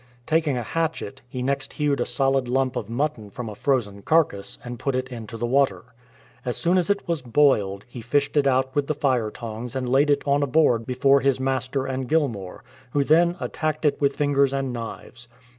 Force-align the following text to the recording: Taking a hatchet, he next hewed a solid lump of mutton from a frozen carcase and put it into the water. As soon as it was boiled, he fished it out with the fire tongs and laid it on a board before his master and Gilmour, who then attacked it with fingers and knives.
Taking 0.25 0.57
a 0.57 0.63
hatchet, 0.63 1.21
he 1.29 1.43
next 1.43 1.73
hewed 1.73 1.99
a 2.01 2.07
solid 2.07 2.47
lump 2.47 2.75
of 2.75 2.89
mutton 2.89 3.29
from 3.29 3.47
a 3.49 3.53
frozen 3.53 4.01
carcase 4.01 4.57
and 4.63 4.79
put 4.79 4.95
it 4.95 5.09
into 5.09 5.37
the 5.37 5.45
water. 5.45 5.93
As 6.43 6.57
soon 6.57 6.79
as 6.79 6.89
it 6.89 7.07
was 7.07 7.21
boiled, 7.21 7.85
he 7.87 8.01
fished 8.01 8.35
it 8.35 8.47
out 8.47 8.73
with 8.73 8.87
the 8.87 8.95
fire 8.95 9.29
tongs 9.29 9.75
and 9.75 9.87
laid 9.87 10.09
it 10.09 10.23
on 10.25 10.41
a 10.41 10.47
board 10.47 10.87
before 10.87 11.19
his 11.21 11.39
master 11.39 11.85
and 11.85 12.09
Gilmour, 12.09 12.63
who 12.93 13.03
then 13.03 13.35
attacked 13.39 13.85
it 13.85 14.01
with 14.01 14.15
fingers 14.15 14.53
and 14.53 14.73
knives. 14.73 15.27